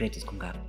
[0.00, 0.60] Secretos con Gabo.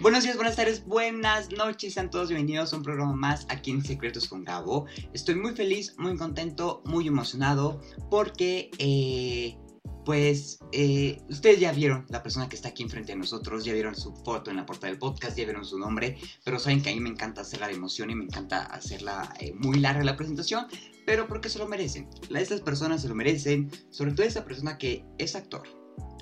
[0.00, 3.84] Buenos días, buenas tardes, buenas noches, sean todos bienvenidos a un programa más aquí en
[3.84, 4.86] Secretos con Gabo.
[5.12, 7.80] Estoy muy feliz, muy contento, muy emocionado
[8.12, 9.58] porque, eh,
[10.04, 13.96] pues, eh, ustedes ya vieron la persona que está aquí enfrente de nosotros, ya vieron
[13.96, 16.94] su foto en la portada del podcast, ya vieron su nombre, pero saben que a
[16.94, 20.68] mí me encanta hacerla de emoción y me encanta hacerla eh, muy larga la presentación,
[21.04, 22.08] pero porque se lo merecen.
[22.32, 25.77] Estas personas se lo merecen, sobre todo esa persona que es actor,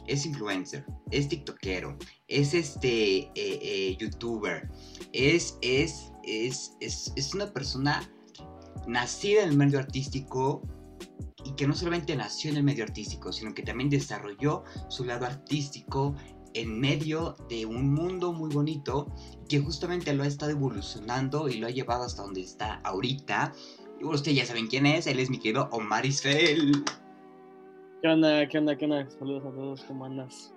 [0.06, 1.96] es influencer, es tiktokero,
[2.28, 4.68] es este eh, eh, youtuber,
[5.12, 8.08] es, es, es, es, una persona
[8.86, 10.62] nacida en el medio artístico
[11.44, 15.26] y que no solamente nació en el medio artístico, sino que también desarrolló su lado
[15.26, 16.14] artístico
[16.54, 19.12] en medio de un mundo muy bonito
[19.48, 23.52] que justamente lo ha estado evolucionando y lo ha llevado hasta donde está ahorita.
[24.00, 26.82] Y ustedes ya saben quién es, él es mi querido Omar Isfel.
[28.02, 28.46] ¿Qué onda?
[28.46, 28.76] ¿Qué onda?
[28.76, 29.08] ¿Qué onda?
[29.10, 30.52] Saludos a todos, ¿cómo andas?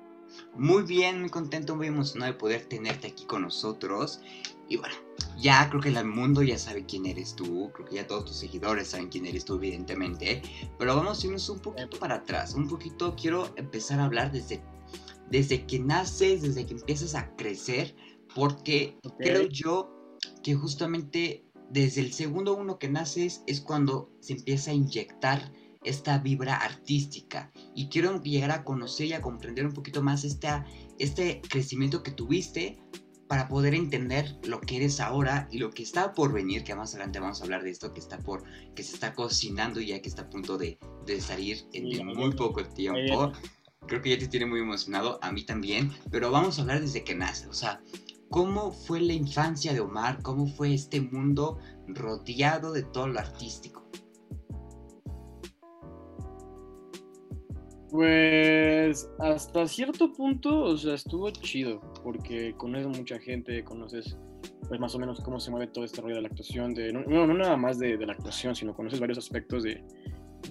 [0.56, 4.20] Muy bien, muy contento, muy emocionado de poder tenerte aquí con nosotros.
[4.68, 4.94] Y bueno,
[5.40, 8.36] ya creo que el mundo ya sabe quién eres tú, creo que ya todos tus
[8.36, 10.42] seguidores saben quién eres tú, evidentemente.
[10.78, 14.62] Pero vamos a irnos un poquito para atrás, un poquito quiero empezar a hablar desde,
[15.32, 17.96] desde que naces, desde que empiezas a crecer,
[18.36, 24.72] porque creo yo que justamente desde el segundo uno que naces es cuando se empieza
[24.72, 30.02] a inyectar esta vibra artística y quiero llegar a conocer y a comprender un poquito
[30.02, 30.66] más esta,
[30.98, 32.78] este crecimiento que tuviste
[33.28, 36.96] para poder entender lo que eres ahora y lo que está por venir, que más
[36.96, 40.10] adelante vamos a hablar de esto que está por, que se está cocinando ya que
[40.10, 43.32] está a punto de, de salir en muy poco tiempo.
[43.88, 47.04] Creo que ya te tiene muy emocionado, a mí también, pero vamos a hablar desde
[47.04, 47.82] que nace, o sea,
[48.30, 50.22] ¿cómo fue la infancia de Omar?
[50.24, 53.89] ¿Cómo fue este mundo rodeado de todo lo artístico?
[57.92, 64.16] Pues hasta cierto punto, o sea, estuvo chido, porque conoces mucha gente, conoces
[64.68, 67.02] pues más o menos cómo se mueve todo este rollo de la actuación, de, no,
[67.04, 69.84] no nada más de, la actuación, sino conoces varios aspectos de,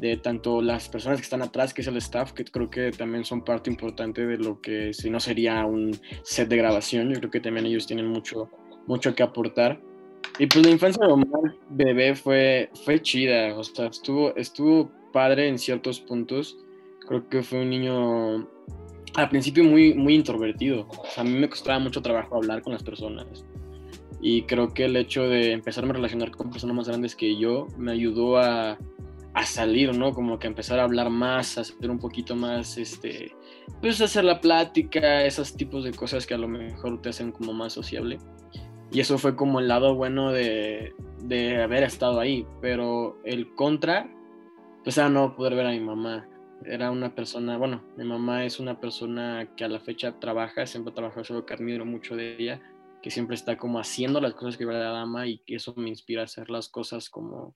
[0.00, 3.24] de tanto las personas que están atrás, que es el staff, que creo que también
[3.24, 7.30] son parte importante de lo que si no sería un set de grabación, yo creo
[7.30, 8.50] que también ellos tienen mucho,
[8.88, 9.80] mucho que aportar.
[10.40, 15.48] Y pues la infancia de Omar Bebé fue, fue chida, o sea, estuvo, estuvo padre
[15.48, 16.58] en ciertos puntos
[17.08, 18.46] Creo que fue un niño
[19.14, 20.86] al principio muy, muy introvertido.
[21.16, 23.46] a mí me costaba mucho trabajo hablar con las personas.
[24.20, 27.66] Y creo que el hecho de empezarme a relacionar con personas más grandes que yo
[27.78, 28.76] me ayudó a,
[29.32, 30.12] a salir, ¿no?
[30.12, 33.32] Como que empezar a hablar más, a ser un poquito más, este,
[33.80, 37.54] pues hacer la plática, esos tipos de cosas que a lo mejor te hacen como
[37.54, 38.18] más sociable.
[38.92, 40.92] Y eso fue como el lado bueno de,
[41.22, 42.46] de haber estado ahí.
[42.60, 44.10] Pero el contra,
[44.84, 46.28] pues era no poder ver a mi mamá
[46.64, 50.92] era una persona, bueno, mi mamá es una persona que a la fecha trabaja, siempre
[50.92, 52.60] trabaja, solo que admiro mucho de ella,
[53.02, 56.22] que siempre está como haciendo las cosas que ve la dama y eso me inspira
[56.22, 57.54] a hacer las cosas como,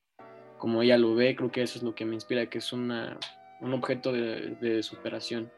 [0.59, 3.19] como ella lo ve, creo que eso es lo que me inspira, que es una,
[3.61, 5.51] un objeto de, de superación.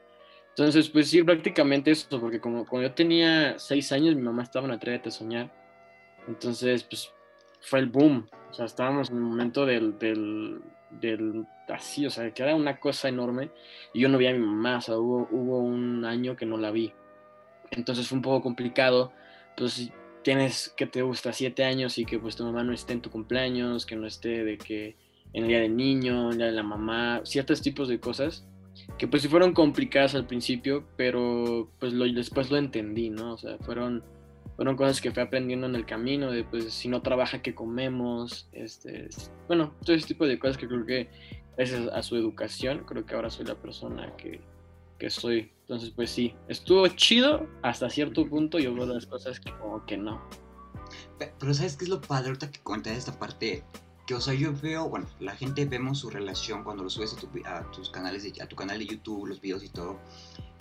[0.56, 4.66] Entonces, pues sí, prácticamente eso, porque como cuando yo tenía seis años, mi mamá estaba
[4.66, 5.52] en la de Soñar.
[6.28, 7.12] Entonces, pues
[7.60, 8.28] fue el boom.
[8.50, 10.60] O sea, estábamos en el momento del, del,
[11.00, 13.50] del así, o sea, que era una cosa enorme
[13.92, 16.56] y yo no vi a mi mamá, o sea, hubo, hubo un año que no
[16.56, 16.92] la vi.
[17.70, 19.12] Entonces fue un poco complicado,
[19.56, 19.90] pues
[20.22, 23.10] tienes que te gusta siete años y que pues tu mamá no esté en tu
[23.10, 24.96] cumpleaños, que no esté de que
[25.32, 28.46] en el día del niño, en el día de la mamá, ciertos tipos de cosas
[28.98, 33.34] que pues sí fueron complicadas al principio, pero pues lo, después lo entendí, ¿no?
[33.34, 34.02] O sea, fueron
[34.56, 38.48] fueron cosas que fui aprendiendo en el camino, de pues si no trabaja, ¿qué comemos?
[38.52, 39.08] Este,
[39.48, 41.08] bueno, todo ese tipo de cosas que creo que
[41.56, 44.40] gracias a su educación, creo que ahora soy la persona que,
[44.98, 45.50] que soy.
[45.62, 49.96] Entonces, pues sí, estuvo chido hasta cierto punto y hubo las cosas que como que
[49.96, 50.22] no.
[51.18, 53.64] Pero ¿sabes qué es lo padre ahorita que cuentas esta parte?
[54.06, 57.70] Que, o sea, yo veo, bueno, la gente vemos su relación cuando lo subes a,
[57.70, 59.98] tus canales, de, a tu canal de YouTube, los videos y todo.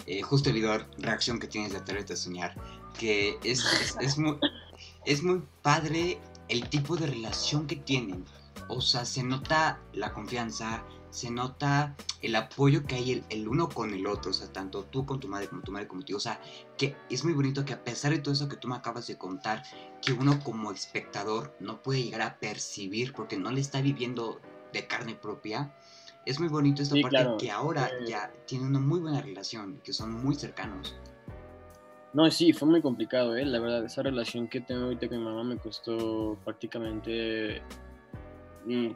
[0.05, 2.55] Eh, justo el video reacción que tienes de Atrévete a Soñar,
[2.99, 3.63] que es,
[4.01, 4.37] es, muy,
[5.05, 6.19] es muy padre
[6.49, 8.25] el tipo de relación que tienen.
[8.67, 13.93] O sea, se nota la confianza, se nota el apoyo que hay el, uno con
[13.93, 16.41] el otro, o sea, tanto tú con tu madre como tu madre tú, o sea,
[16.77, 19.17] que es muy bonito que a pesar de todo eso que tú me acabas de
[19.17, 19.63] contar,
[20.01, 24.41] que uno como espectador no puede llegar a percibir porque no le está viviendo
[24.71, 25.75] de carne propia,
[26.25, 29.93] es muy bonito esta parte que ahora eh, ya tiene una muy buena relación, que
[29.93, 30.95] son muy cercanos.
[32.13, 33.45] No, sí, fue muy complicado, ¿eh?
[33.45, 37.61] La verdad, esa relación que tengo ahorita con mi mamá me costó prácticamente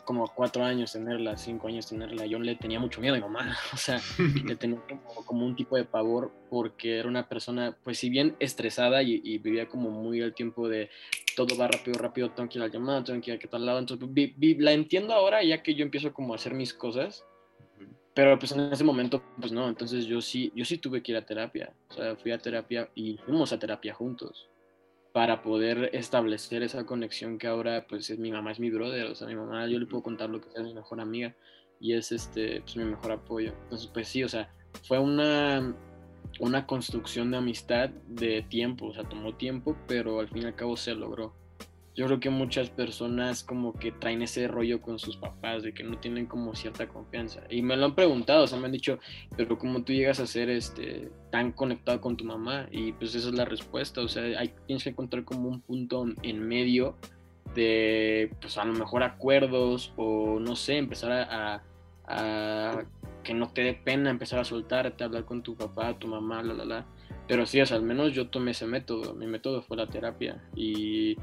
[0.05, 3.57] como cuatro años tenerla, cinco años tenerla, yo le tenía mucho miedo a mi mamá,
[3.73, 4.79] o sea, le tenía
[5.25, 9.67] como, un tipo de pavor porque era una persona, pues si bien estresada y, vivía
[9.67, 10.89] como muy al tiempo de
[11.35, 13.47] todo va rápido, rápido, tengo que ir a la llamada, tengo que ir a qué
[13.47, 14.07] tal lado, entonces
[14.57, 17.25] la entiendo ahora ya que yo empiezo como a hacer mis cosas,
[18.13, 21.17] pero pues en ese momento pues no, entonces yo sí, yo sí tuve que ir
[21.17, 24.47] a terapia, o sea, fui a terapia y fuimos a terapia juntos
[25.17, 29.15] para poder establecer esa conexión que ahora pues es mi mamá es mi brother, o
[29.15, 31.35] sea, mi mamá yo le puedo contar lo que sea, es mi mejor amiga
[31.79, 33.51] y es este pues mi mejor apoyo.
[33.63, 34.53] Entonces, pues sí, o sea,
[34.83, 35.75] fue una
[36.39, 40.55] una construcción de amistad de tiempo, o sea, tomó tiempo, pero al fin y al
[40.55, 41.33] cabo se logró
[41.97, 45.83] yo creo que muchas personas como que traen ese rollo con sus papás, de que
[45.83, 47.41] no tienen como cierta confianza.
[47.49, 48.99] Y me lo han preguntado, o sea, me han dicho,
[49.35, 52.67] pero ¿cómo tú llegas a ser este, tan conectado con tu mamá?
[52.71, 56.05] Y pues esa es la respuesta, o sea, hay, tienes que encontrar como un punto
[56.21, 56.97] en medio
[57.55, 61.63] de, pues a lo mejor acuerdos o no sé, empezar a,
[62.05, 62.83] a,
[63.23, 66.43] que no te dé pena empezar a soltarte, a hablar con tu papá, tu mamá,
[66.43, 66.85] la, la, la.
[67.27, 71.17] Pero sí, o al menos yo tomé ese método, mi método fue la terapia y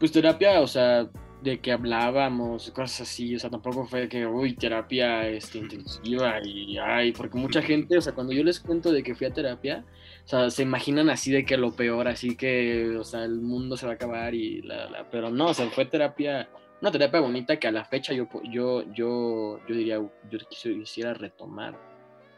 [0.00, 1.08] pues terapia, o sea,
[1.42, 6.78] de que hablábamos, cosas así, o sea, tampoco fue que, uy, terapia este, intensiva y,
[6.78, 9.84] ay, porque mucha gente, o sea, cuando yo les cuento de que fui a terapia,
[10.24, 13.76] o sea, se imaginan así de que lo peor, así que, o sea, el mundo
[13.76, 16.48] se va a acabar y la, la, pero no, o sea, fue terapia,
[16.80, 19.96] una terapia bonita que a la fecha yo, yo, yo, yo diría,
[20.30, 21.89] yo quisiera retomar.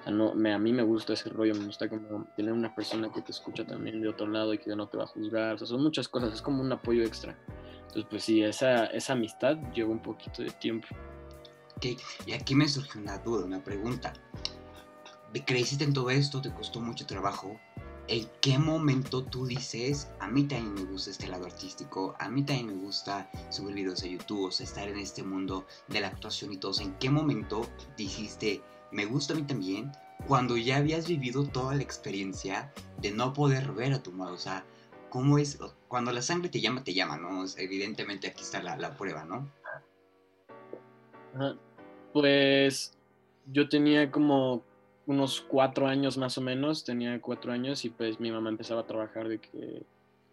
[0.02, 3.10] Sea, no, me, a mí me gusta ese rollo, me gusta como tener una persona
[3.12, 5.54] que te escucha también de otro lado y que no te va a juzgar.
[5.54, 7.36] O sea, son muchas cosas, es como un apoyo extra.
[7.82, 10.88] Entonces, pues sí, esa, esa amistad lleva un poquito de tiempo.
[11.76, 11.86] Ok,
[12.26, 14.12] y aquí me surge una duda, una pregunta.
[15.46, 16.40] ¿Creciste en todo esto?
[16.40, 17.58] ¿Te costó mucho trabajo?
[18.08, 22.42] ¿En qué momento tú dices, a mí también me gusta este lado artístico, a mí
[22.42, 26.08] también me gusta subir videos a YouTube, o sea, estar en este mundo de la
[26.08, 26.78] actuación y todo?
[26.80, 27.66] ¿En qué momento
[27.96, 28.60] dijiste,
[28.92, 29.90] me gusta a mí también
[30.26, 34.34] cuando ya habías vivido toda la experiencia de no poder ver a tu madre.
[34.34, 34.64] O sea,
[35.10, 35.58] ¿cómo es?
[35.88, 37.44] Cuando la sangre te llama, te llama, ¿no?
[37.56, 39.48] evidentemente aquí está la, prueba, ¿no?
[42.12, 42.96] Pues
[43.46, 44.62] yo tenía como
[45.06, 48.86] unos cuatro años más o menos, tenía cuatro años y pues mi mamá empezaba a
[48.86, 49.82] trabajar de que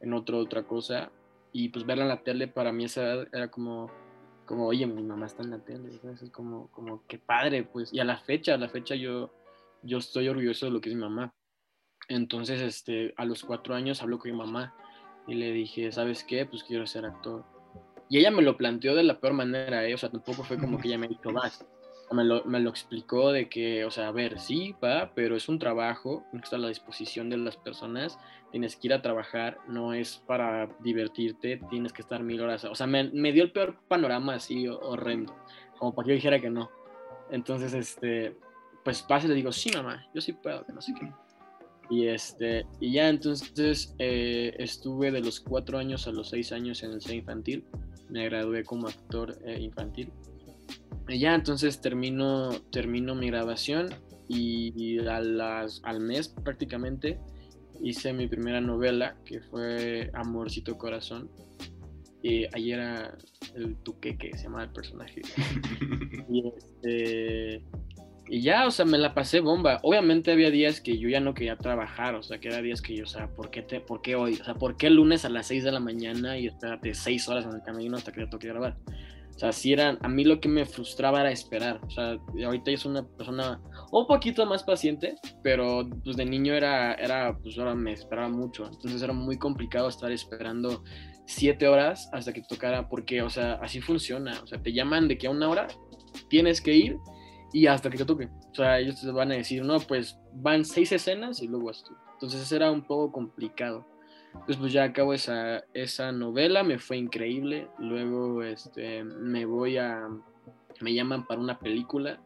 [0.01, 1.09] en otra otra cosa
[1.51, 3.89] y pues verla en la tele para mí esa edad era como
[4.50, 8.00] como, oye, mi mamá está en la tele, es como, como, qué padre, pues, y
[8.00, 9.31] a la fecha, a la fecha yo,
[9.84, 11.36] yo estoy orgulloso de lo que es mi mamá.
[12.07, 14.74] Entonces, este, a los cuatro años hablo con mi mamá
[15.28, 16.48] y le dije, ¿sabes qué?
[16.48, 17.46] Pues quiero ser actor.
[18.10, 19.94] Y ella me lo planteó de la peor manera, ¿eh?
[19.94, 21.63] o sea, tampoco fue como que ella me dijo, vas,
[22.11, 25.47] me lo, me lo, explicó de que, o sea, a ver, sí, va, pero es
[25.47, 28.17] un trabajo, no está a la disposición de las personas,
[28.51, 32.65] tienes que ir a trabajar, no es para divertirte, tienes que estar mil horas.
[32.65, 35.35] O sea, me, me dio el peor panorama así horrendo,
[35.77, 36.69] como para que yo dijera que no.
[37.29, 38.35] Entonces, este,
[38.83, 41.11] pues pasa y le digo, sí, mamá, yo sí puedo, que no sé qué.
[41.91, 46.83] Y, este, y ya entonces eh, estuve de los cuatro años a los seis años
[46.83, 47.65] en el C infantil,
[48.09, 50.11] me gradué como actor eh, infantil
[51.09, 53.89] y ya entonces termino, termino mi grabación
[54.27, 57.19] y a las, al mes prácticamente
[57.81, 61.29] hice mi primera novela que fue Amorcito Corazón.
[62.21, 63.17] Y ahí era
[63.56, 65.21] el tuqueque, se llamaba el personaje.
[66.30, 67.63] y, este,
[68.28, 69.80] y ya, o sea, me la pasé bomba.
[69.83, 72.95] Obviamente había días que yo ya no quería trabajar, o sea, que era días que
[72.95, 74.33] yo, o sea, ¿por qué, te, ¿por qué hoy?
[74.33, 77.30] O sea, ¿por qué el lunes a las 6 de la mañana y espérate 6
[77.30, 78.75] horas en el camino hasta que ya toque grabar?
[79.40, 81.80] O sea, si eran, a mí lo que me frustraba era esperar.
[81.86, 86.96] O sea, ahorita soy una persona un poquito más paciente, pero pues de niño era,
[86.96, 88.66] era, pues ahora me esperaba mucho.
[88.66, 90.84] Entonces era muy complicado estar esperando
[91.26, 94.42] siete horas hasta que tocara, porque, o sea, así funciona.
[94.44, 95.68] O sea, te llaman de que a una hora
[96.30, 96.98] tienes que ir
[97.54, 98.28] y hasta que te toque.
[98.52, 101.81] O sea, ellos te van a decir, no, pues van seis escenas y luego vas
[101.81, 101.96] tú.
[102.16, 103.88] Entonces era un poco complicado.
[104.33, 107.68] Entonces pues ya acabo esa, esa novela, me fue increíble.
[107.78, 110.07] Luego este, me voy a,
[110.81, 112.19] me llaman para una película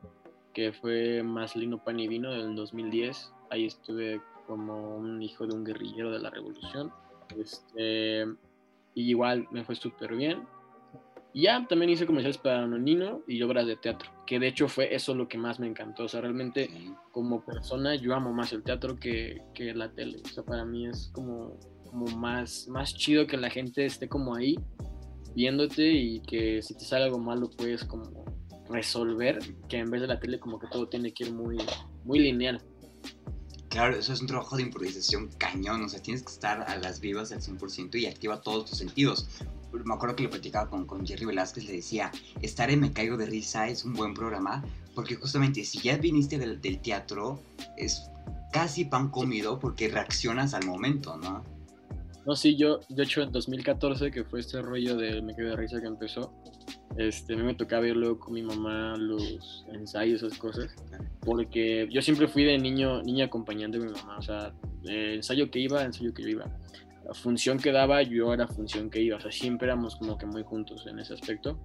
[0.54, 3.34] que fue Más Lino Pan y Vino del 2010.
[3.50, 6.92] Ahí estuve como un hijo de un guerrillero de la revolución.
[7.38, 8.24] Este,
[8.94, 10.44] y igual me fue súper bien.
[11.34, 14.94] Y ya también hice comerciales para Nonino y obras de teatro, que de hecho fue
[14.94, 16.04] eso lo que más me encantó.
[16.04, 16.70] O sea, realmente
[17.12, 20.22] como persona yo amo más el teatro que, que la tele.
[20.24, 21.58] O sea, para mí es como
[21.94, 24.58] como más, más chido que la gente esté como ahí
[25.36, 28.26] viéndote y que si te sale algo malo puedes como
[28.68, 31.58] resolver, que en vez de la tele como que todo tiene que ir muy,
[32.04, 32.62] muy lineal.
[33.70, 37.00] Claro, eso es un trabajo de improvisación cañón, o sea, tienes que estar a las
[37.00, 39.28] vivas al 100% y activa todos tus sentidos.
[39.72, 43.18] me acuerdo que lo platicaba con, con Jerry Velázquez, le decía, estar en Me Caigo
[43.18, 44.64] de Risa es un buen programa,
[44.96, 47.40] porque justamente si ya viniste del, del teatro,
[47.78, 48.04] es
[48.52, 51.44] casi pan comido porque reaccionas al momento, ¿no?
[52.26, 55.56] No, sí, yo, de hecho, en 2014, que fue este rollo de Me Quedé de
[55.58, 56.34] Risa que empezó,
[56.98, 60.74] este, a mí me tocaba ver luego con mi mamá los ensayos, esas cosas,
[61.22, 64.54] porque yo siempre fui de niño, niña acompañante de mi mamá, o sea,
[64.86, 66.46] ensayo que iba, ensayo que yo iba.
[67.06, 70.26] La función que daba, yo era función que iba, o sea, siempre éramos como que
[70.26, 71.60] muy juntos en ese aspecto.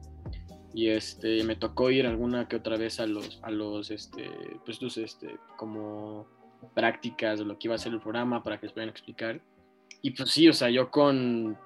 [0.75, 4.29] Y este, me tocó ir alguna que otra vez a los, a los, este,
[4.65, 6.27] pues, este, como
[6.75, 9.41] prácticas de lo que iba a ser el programa para que les puedan explicar.
[10.03, 11.59] Y pues sí, o sea, yo con,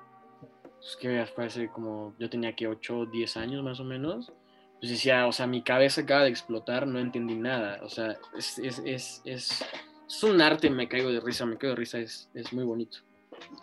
[0.79, 4.33] pues que parece como, yo tenía que 8 o 10 años más o menos,
[4.81, 8.59] pues decía, o sea, mi cabeza acaba de explotar, no entendí nada, o sea, es,
[8.59, 9.64] es, es, es,
[10.09, 12.99] es un arte, me caigo de risa, me caigo de risa, es, es muy bonito.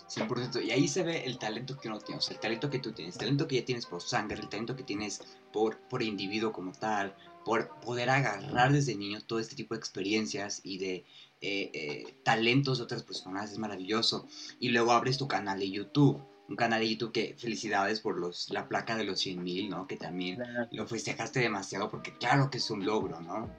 [0.07, 0.63] 100%.
[0.63, 2.91] Y ahí se ve el talento que uno tiene, o sea, el talento que tú
[2.91, 6.51] tienes, el talento que ya tienes por sangre, el talento que tienes por, por individuo
[6.51, 11.05] como tal, por poder agarrar desde niño todo este tipo de experiencias y de
[11.41, 14.27] eh, eh, talentos de otras personas, es maravilloso.
[14.59, 18.49] Y luego abres tu canal de YouTube, un canal de YouTube que felicidades por los,
[18.49, 19.87] la placa de los 100 mil, ¿no?
[19.87, 20.41] Que también
[20.71, 23.49] lo festejaste demasiado porque claro que es un logro, ¿no?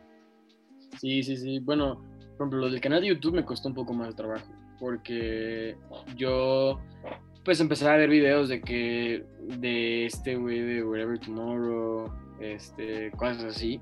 [1.00, 1.60] Sí, sí, sí.
[1.60, 2.02] Bueno,
[2.36, 5.76] por ejemplo, lo del canal de YouTube me costó un poco más de trabajo porque
[6.16, 6.80] yo
[7.44, 9.24] pues empecé a ver videos de que
[9.58, 13.80] de este güey de Whatever Tomorrow, este, cosas así.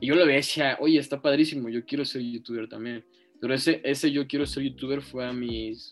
[0.00, 3.04] Y yo lo veía y decía, oye, está padrísimo, yo quiero ser youtuber también.
[3.40, 5.88] Pero ese, ese yo quiero ser youtuber fue a mis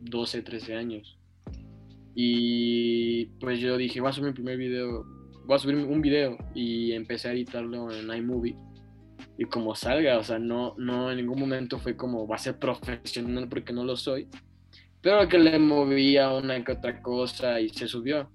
[0.00, 1.18] 12, 13 años.
[2.14, 5.04] Y pues yo dije, voy a subir mi primer video,
[5.44, 8.56] voy a subir un video y empecé a editarlo en iMovie.
[9.38, 12.58] Y como salga, o sea, no, no en ningún momento fue como, va a ser
[12.58, 14.28] profesional porque no lo soy.
[15.00, 18.30] Pero que le movía una que otra cosa y se subió.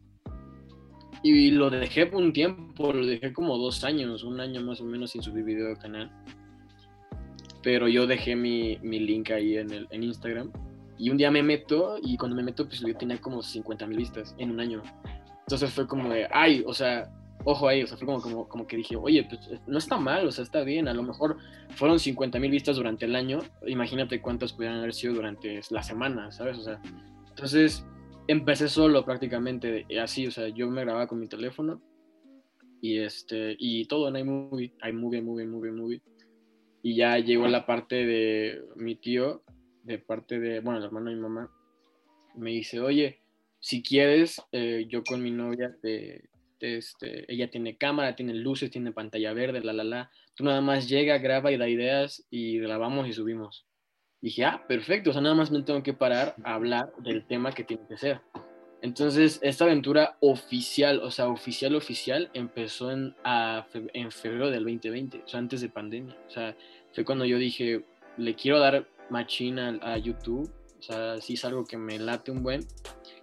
[1.24, 4.86] Y lo dejé por un tiempo, lo dejé como dos años, un año más o
[4.86, 6.12] menos sin subir video de canal
[7.68, 10.54] pero yo dejé mi, mi link ahí en, el, en Instagram.
[10.98, 13.98] Y un día me meto y cuando me meto, pues yo tenía como 50 mil
[13.98, 14.82] vistas en un año.
[15.42, 17.12] Entonces fue como de, ay, o sea,
[17.44, 20.26] ojo ahí, o sea, fue como, como, como que dije, oye, pues no está mal,
[20.26, 21.40] o sea, está bien, a lo mejor
[21.72, 26.32] fueron 50 mil vistas durante el año, imagínate cuántas pudieran haber sido durante la semana,
[26.32, 26.58] ¿sabes?
[26.60, 26.80] O sea,
[27.28, 27.86] entonces
[28.30, 31.82] empecé solo prácticamente, así, o sea, yo me grababa con mi teléfono
[32.82, 36.02] y este, y todo en iMovie, iMovie, iMovie, iMovie, iMovie
[36.82, 39.44] y ya llegó la parte de mi tío,
[39.84, 41.52] de parte de, bueno, el hermano de mi mamá,
[42.36, 43.20] me dice, oye,
[43.60, 46.30] si quieres, eh, yo con mi novia, te,
[46.60, 50.12] este, ella tiene cámara, tiene luces, tiene pantalla verde, la, la, la.
[50.36, 53.66] Tú nada más llega, graba y da ideas y grabamos y subimos.
[54.22, 57.52] dije, ah, perfecto, o sea, nada más me tengo que parar a hablar del tema
[57.52, 58.22] que tiene que ser.
[58.82, 65.28] Entonces, esta aventura oficial, o sea, oficial, oficial, empezó en, en febrero del 2020, o
[65.28, 66.16] sea, antes de pandemia.
[66.28, 66.56] O sea,
[66.94, 67.84] fue cuando yo dije,
[68.18, 72.44] le quiero dar machina a, YouTube, o sea, sí es algo que me late un
[72.44, 72.66] buen.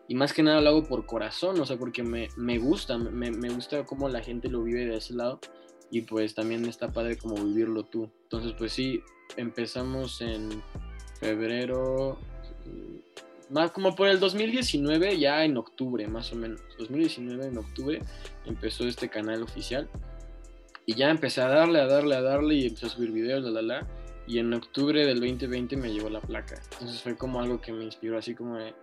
[0.09, 3.31] Y más que nada lo hago por corazón, o sea, porque me, me gusta, me,
[3.31, 5.41] me gusta cómo la gente lo vive de ese lado.
[5.91, 8.11] Y pues también está padre como vivirlo tú.
[8.25, 9.01] Entonces, pues sí,
[9.37, 10.63] empezamos en
[11.21, 12.19] febrero,
[13.51, 16.61] más como por el 2019, ya en octubre, más o menos.
[16.79, 18.03] 2019 en octubre
[18.47, 19.89] empezó este canal oficial.
[20.87, 23.51] Y ya empecé a darle, a darle, a darle y empecé a subir videos, la,
[23.51, 23.87] la, la.
[24.27, 26.61] Y en octubre del 2020 me llegó la placa.
[26.73, 28.75] Entonces fue como algo que me inspiró, así como de,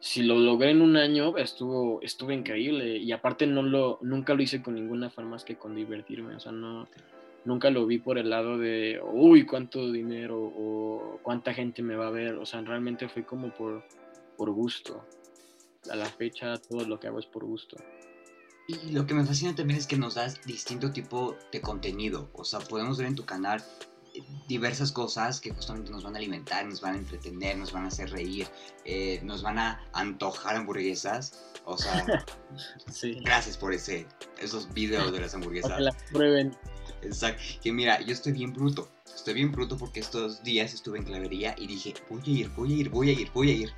[0.00, 2.98] si lo logré en un año, estuvo, estuvo increíble.
[2.98, 6.36] Y aparte no lo, nunca lo hice con ninguna forma más que con divertirme.
[6.36, 6.88] O sea, no,
[7.44, 12.08] nunca lo vi por el lado de, uy, cuánto dinero o cuánta gente me va
[12.08, 12.34] a ver.
[12.34, 13.84] O sea, realmente fue como por,
[14.36, 15.04] por gusto.
[15.90, 17.76] A la fecha todo lo que hago es por gusto.
[18.68, 22.28] Y lo que me fascina también es que nos das distinto tipo de contenido.
[22.32, 23.62] O sea, podemos ver en tu canal
[24.14, 27.84] eh, diversas cosas que justamente nos van a alimentar, nos van a entretener, nos van
[27.84, 28.48] a hacer reír,
[28.84, 31.52] eh, nos van a antojar hamburguesas.
[31.64, 32.04] O sea,
[33.22, 34.06] gracias por ese,
[34.40, 35.76] esos videos de las hamburguesas.
[35.76, 36.56] que las prueben.
[37.02, 37.42] Exacto.
[37.62, 38.88] Que mira, yo estoy bien bruto.
[39.04, 42.72] Estoy bien bruto porque estos días estuve en clavería y dije, voy a ir, voy
[42.72, 43.72] a ir, voy a ir, voy a ir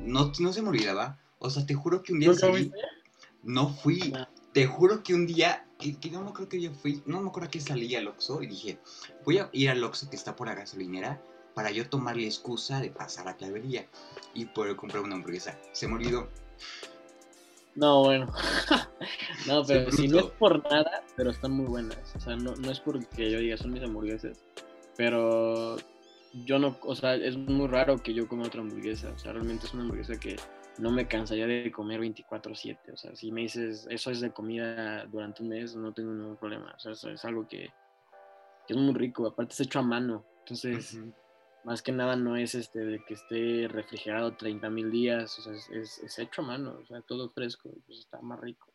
[0.00, 1.18] no, no se me olvidaba.
[1.38, 2.72] O sea, te juro que un día salí.
[3.42, 4.12] No fui.
[4.14, 4.28] Ah.
[4.52, 7.50] Te juro que un día, que, no me acuerdo que yo fui, no me acuerdo
[7.50, 8.78] que salí al Oxxo y dije,
[9.24, 11.22] voy a ir al Oxxo que está por la gasolinera
[11.54, 13.86] para yo tomar la excusa de pasar a clavería
[14.34, 15.58] y poder comprar una hamburguesa.
[15.72, 16.28] Se me olvidó.
[17.74, 18.32] No, bueno.
[19.46, 21.98] no, pero si no es por nada, pero están muy buenas.
[22.16, 24.38] O sea, no, no es porque yo diga son mis hamburguesas,
[24.96, 25.76] pero
[26.32, 29.10] yo no, o sea, es muy raro que yo coma otra hamburguesa.
[29.14, 30.36] O sea, realmente es una hamburguesa que
[30.78, 32.92] no me cansaría de comer 24/7.
[32.92, 36.36] O sea, si me dices, eso es de comida durante un mes, no tengo ningún
[36.36, 36.72] problema.
[36.76, 37.70] O sea, eso es algo que,
[38.66, 39.26] que es muy rico.
[39.26, 40.24] Aparte es hecho a mano.
[40.40, 40.98] Entonces,
[41.64, 45.38] más que nada no es este de que esté refrigerado 30 mil días.
[45.38, 46.78] O sea, es, es, hecho a mano.
[46.82, 47.70] O sea, todo fresco.
[47.86, 48.72] Pues está más rico.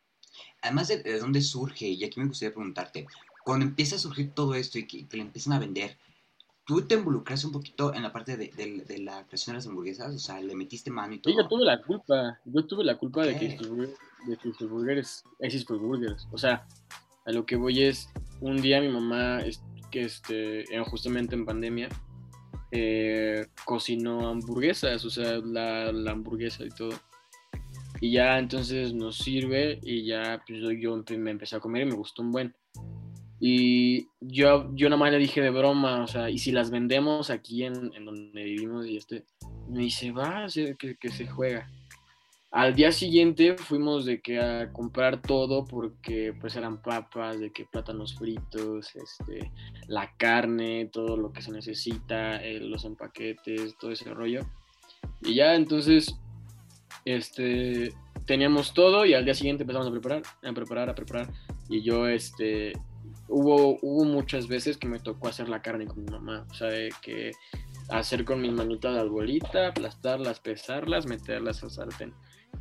[0.61, 1.87] Además, ¿de, de dónde surge?
[1.87, 3.05] Y aquí me gustaría preguntarte,
[3.43, 5.97] cuando empieza a surgir todo esto y que, que le empiezan a vender,
[6.65, 9.67] ¿Tú te involucraste un poquito en la parte de, de, de, la creación de las
[9.67, 10.15] hamburguesas?
[10.15, 11.33] O sea, le metiste mano y todo.
[11.33, 12.39] Sí, yo tuve la culpa.
[12.45, 16.27] Yo tuve la culpa de que, de que sus burgers, esos burgers.
[16.31, 16.65] O sea,
[17.25, 19.41] a lo que voy es, un día mi mamá,
[19.91, 21.89] que este, justamente en pandemia,
[22.71, 26.93] eh, cocinó hamburguesas, o sea, la, la, hamburguesa y todo.
[28.01, 31.95] Y ya entonces nos sirve y ya pues, yo me empecé a comer y me
[31.95, 32.55] gustó un buen.
[33.45, 37.29] Y yo, yo nada más le dije de broma, o sea, y si las vendemos
[37.29, 39.25] aquí en, en donde vivimos, y este,
[39.67, 40.45] me dice, va,
[40.79, 41.69] que, que se juega.
[42.51, 47.65] Al día siguiente fuimos de que a comprar todo porque pues eran papas, de que
[47.65, 49.51] plátanos fritos, este,
[49.87, 54.45] la carne, todo lo que se necesita, eh, los empaquetes, todo ese rollo.
[55.21, 56.17] Y ya entonces,
[57.03, 57.91] este,
[58.25, 61.29] teníamos todo y al día siguiente empezamos a preparar, a preparar, a preparar.
[61.67, 62.71] Y yo, este,
[63.33, 66.69] hubo, hubo muchas veces que me tocó hacer la carne con mi mamá, o sea,
[67.01, 67.31] que
[67.89, 72.13] hacer con mis manitas de arbolita, aplastarlas, pesarlas, meterlas al sartén.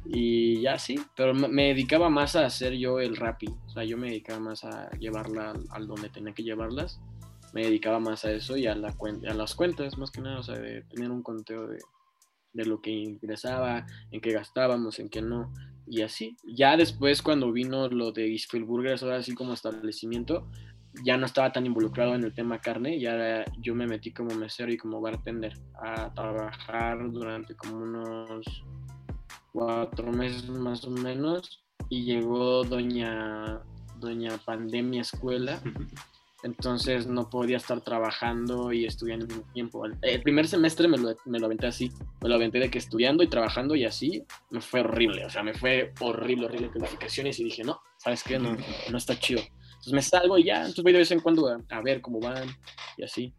[0.06, 3.98] Y ya sí, pero me dedicaba más a hacer yo el rapi, o sea, yo
[3.98, 7.00] me dedicaba más a llevarla al, donde tenía que llevarlas,
[7.52, 8.88] me dedicaba más a eso y a, la,
[9.28, 11.78] a las cuentas, más que nada, o sea, de tener un conteo de,
[12.54, 15.52] de lo que ingresaba, en qué gastábamos, en qué no
[15.86, 16.36] y así.
[16.44, 20.48] Ya después cuando vino lo de Isfield Burgers, ahora así como establecimiento,
[21.04, 24.72] ya no estaba tan involucrado en el tema carne, ya yo me metí como mesero
[24.72, 28.46] y como bartender a trabajar durante como unos
[29.52, 33.60] cuatro meses más o menos y llegó doña
[33.98, 35.60] doña pandemia escuela
[36.42, 39.84] entonces no podía estar trabajando y estudiando al mismo tiempo.
[40.02, 41.90] El primer semestre me lo, me lo aventé así,
[42.20, 45.42] me lo aventé de que estudiando y trabajando y así, me fue horrible, o sea,
[45.42, 48.38] me fue horrible, horrible calificaciones y dije, no, ¿sabes qué?
[48.38, 48.56] No,
[48.90, 49.40] no está chido.
[49.40, 52.48] Entonces me salgo y ya, entonces voy de vez en cuando a, ver cómo van
[52.96, 53.32] y así.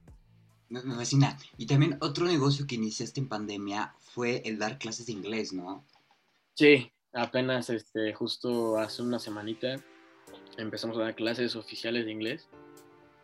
[0.69, 1.38] Me, me fascina.
[1.58, 5.86] Y también otro negocio que iniciaste en pandemia fue el dar clases de inglés, ¿no?
[6.54, 9.75] Sí, apenas este, justo hace una semanita
[10.58, 12.47] empezamos a dar clases oficiales de inglés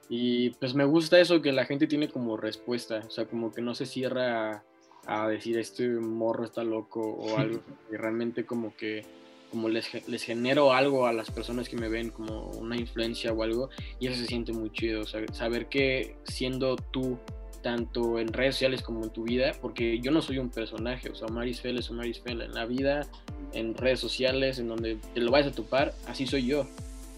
[0.10, 3.62] y pues me gusta eso que la gente tiene como respuesta, o sea, como que
[3.62, 4.64] no se cierra
[5.06, 9.06] a, decir este morro está loco o algo, y realmente como que
[9.52, 13.42] como les, les genero algo a las personas que me ven como una influencia o
[13.42, 13.70] algo
[14.00, 17.18] y eso se siente muy chido, o sea, saber que siendo tú
[17.62, 21.16] tanto en redes sociales como en tu vida, porque yo no soy un personaje, o
[21.16, 23.08] sea, Marisfel es Marisfel en la vida,
[23.54, 26.68] en redes sociales, en donde te lo vayas a topar, así soy yo.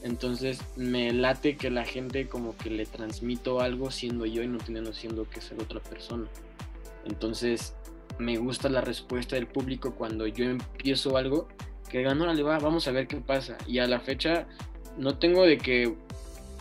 [0.03, 4.57] Entonces me late que la gente como que le transmito algo siendo yo y no
[4.57, 6.27] teniendo siendo que ser otra persona.
[7.05, 7.75] Entonces
[8.17, 11.47] me gusta la respuesta del público cuando yo empiezo algo,
[11.89, 13.57] que digan, le va, vamos a ver qué pasa.
[13.67, 14.47] Y a la fecha
[14.97, 15.95] no tengo de que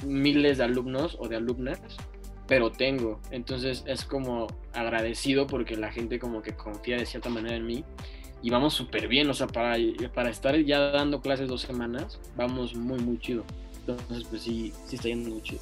[0.07, 1.81] miles de alumnos o de alumnas,
[2.46, 3.20] pero tengo.
[3.31, 7.85] Entonces es como agradecido porque la gente como que confía de cierta manera en mí
[8.42, 9.76] y vamos súper bien, o sea, para,
[10.14, 13.44] para estar ya dando clases dos semanas, vamos muy, muy chido.
[13.81, 15.61] Entonces, pues sí, sí está yendo muy chido.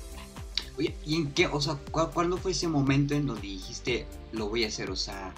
[0.77, 4.65] Oye, ¿y en qué, o sea, cuándo fue ese momento en donde dijiste, lo voy
[4.65, 4.91] a hacer?
[4.91, 5.33] O sea,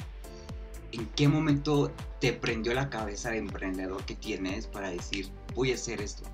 [0.92, 5.76] ¿en qué momento te prendió la cabeza de emprendedor que tienes para decir, voy a
[5.76, 6.24] hacer esto?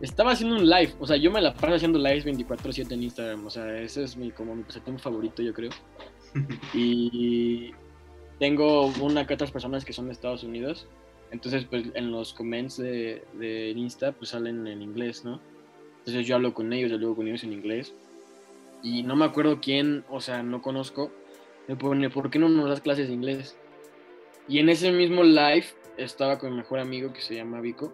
[0.00, 3.46] Estaba haciendo un live, o sea, yo me la paso haciendo lives 24/7 en Instagram,
[3.46, 5.70] o sea, ese es mi, como mi pasatiempo favorito, yo creo.
[6.72, 7.72] y
[8.40, 10.88] tengo una que otras personas que son de Estados Unidos,
[11.30, 15.40] entonces pues en los comments de, de Insta pues salen en inglés, ¿no?
[15.98, 17.92] Entonces yo hablo con ellos, yo hablo con ellos en inglés.
[18.82, 21.12] Y no me acuerdo quién, o sea, no conozco,
[21.68, 23.56] me pone, ¿por qué no nos das clases de inglés?
[24.48, 25.66] Y en ese mismo live
[25.98, 27.92] estaba con mi mejor amigo que se llama Vico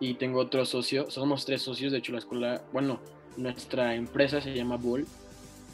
[0.00, 2.98] y tengo otro socio, somos tres socios, de hecho la escuela, bueno,
[3.36, 5.06] nuestra empresa se llama Ball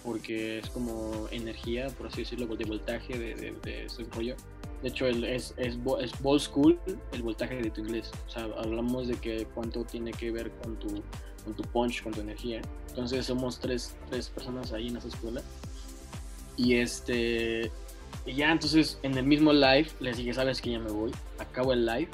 [0.04, 4.37] porque es como energía, por así decirlo, de voltaje de, de, ese rollo.
[4.82, 6.78] De hecho, el, es, es, es Ball School
[7.12, 8.11] el voltaje de tu inglés.
[8.26, 11.02] O sea, hablamos de que cuánto tiene que ver con tu,
[11.44, 12.61] con tu punch, con tu energía.
[12.88, 15.42] Entonces somos tres, tres personas ahí en esa escuela.
[16.56, 17.70] Y este,
[18.26, 21.12] y ya entonces en el mismo live les dije, sabes que ya me voy.
[21.38, 22.08] Acabo el live.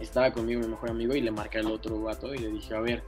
[0.00, 2.80] Estaba conmigo mi mejor amigo y le marqué al otro gato y le dije, a
[2.80, 3.04] ver,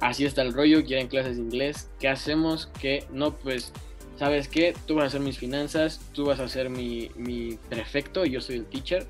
[0.00, 2.66] así está el rollo, quieren clases de inglés, ¿qué hacemos?
[2.80, 3.72] Que no, pues,
[4.18, 4.74] ¿sabes qué?
[4.86, 8.56] Tú vas a hacer mis finanzas, tú vas a ser mi, mi prefecto yo soy
[8.56, 9.06] el teacher.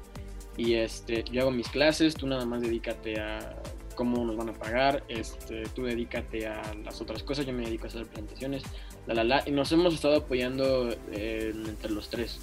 [0.56, 3.56] y este, yo hago mis clases, tú nada más dedícate a
[3.94, 7.84] cómo nos van a pagar, este, tú dedícate a las otras cosas, yo me dedico
[7.84, 8.62] a hacer presentaciones,
[9.06, 12.40] la, la, la, y nos hemos estado apoyando eh, entre los tres.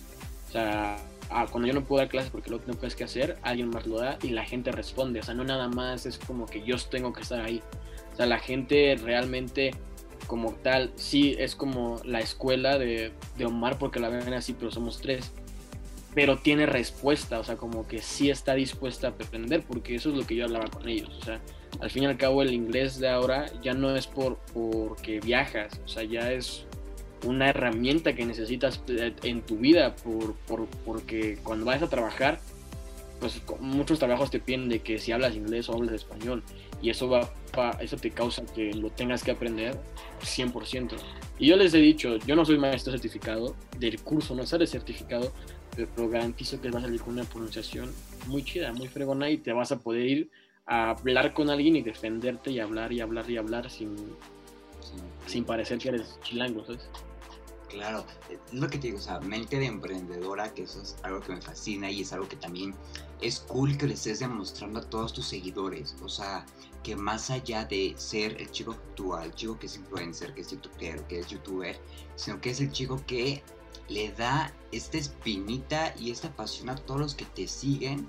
[0.47, 0.97] O sea,
[1.51, 4.17] cuando yo no puedo dar clases porque lo tengo que hacer, alguien más lo da
[4.21, 5.19] y la gente responde.
[5.19, 7.61] O sea, no nada más es como que yo tengo que estar ahí.
[8.17, 9.75] O sea, la gente realmente
[10.25, 14.71] como tal, sí es como la escuela de, de Omar porque la ven así, pero
[14.71, 15.31] somos tres.
[16.15, 20.15] Pero tiene respuesta, o sea, como que sí está dispuesta a aprender, porque eso es
[20.15, 21.39] lo que yo hablaba con ellos, o sea,
[21.79, 25.79] al fin y al cabo el inglés de ahora ya no es por porque viajas,
[25.85, 26.65] o sea, ya es
[27.23, 32.39] una herramienta que necesitas eh, en tu vida, por, por, porque cuando vas a trabajar,
[33.19, 36.43] pues muchos trabajos te piden de que si hablas inglés o hablas español,
[36.81, 37.29] y eso va
[37.79, 39.79] eso te causa que lo tengas que aprender
[40.21, 40.95] 100%.
[41.39, 45.31] Y yo les he dicho, yo no soy maestro certificado, del curso no sale certificado,
[45.75, 47.91] pero garantizo que vas a salir con una pronunciación
[48.27, 50.29] muy chida, muy fregona y te vas a poder ir
[50.65, 53.95] a hablar con alguien y defenderte y hablar y hablar y hablar sin,
[55.25, 56.89] sin, parecer que eres chilango, ¿sabes?
[57.69, 61.19] Claro, es lo que te digo, o sea, mente de emprendedora, que eso es algo
[61.21, 62.73] que me fascina y es algo que también
[63.21, 65.95] es cool que le estés demostrando a todos tus seguidores.
[66.01, 66.45] O sea,
[66.83, 70.51] que más allá de ser el chico actual, el chico que es influencer, que es
[70.51, 71.79] youtuber, que es youtuber,
[72.15, 73.43] sino que es el chico que
[73.89, 78.07] le da esta espinita y esta pasión a todos los que te siguen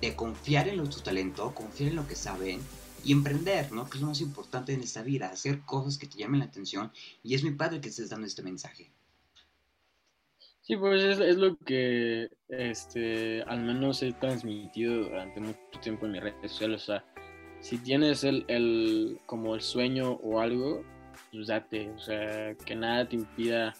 [0.00, 2.60] de confiar en tu talento, confiar en lo que saben
[3.04, 3.88] y emprender, ¿no?
[3.88, 6.92] Que es lo más importante en esta vida, hacer cosas que te llamen la atención
[7.22, 8.90] y es mi padre que estés dando este mensaje.
[10.70, 16.22] Sí, pues es, lo que este, al menos he transmitido durante mucho tiempo en mis
[16.22, 16.82] redes sociales.
[16.82, 17.04] O sea,
[17.58, 20.84] si tienes el, el, como el sueño o algo,
[21.32, 21.90] pues date.
[21.90, 23.74] O sea, que nada te impida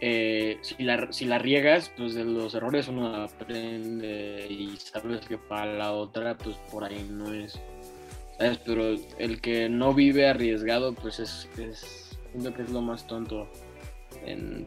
[0.00, 5.38] eh, si, la, si la riegas, pues de los errores uno aprende y sabes que
[5.38, 7.60] para la otra, pues por ahí no es.
[8.38, 8.58] ¿Sabes?
[8.58, 13.48] Pero el que no vive arriesgado, pues es, es siento que es lo más tonto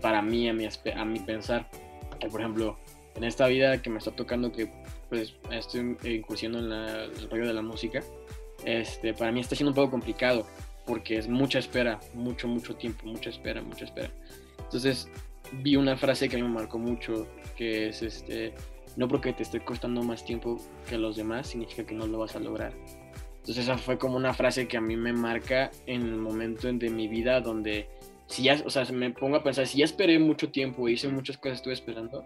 [0.01, 1.69] para mí, a mi, a mi pensar.
[2.19, 2.77] Que, por ejemplo,
[3.15, 4.69] en esta vida que me está tocando, que
[5.09, 8.01] pues estoy incursionando en el rollo de la música,
[8.65, 10.47] este, para mí está siendo un poco complicado,
[10.85, 14.11] porque es mucha espera, mucho, mucho tiempo, mucha espera, mucha espera.
[14.59, 15.07] Entonces
[15.61, 18.53] vi una frase que a mí me marcó mucho, que es este,
[18.95, 22.35] no porque te esté costando más tiempo que los demás, significa que no lo vas
[22.35, 22.73] a lograr.
[23.37, 26.89] Entonces esa fue como una frase que a mí me marca en el momento de
[26.89, 27.87] mi vida donde
[28.27, 31.37] si ya, o sea, me pongo a pensar, si ya esperé mucho tiempo, hice muchas
[31.37, 32.23] cosas, estuve esperando,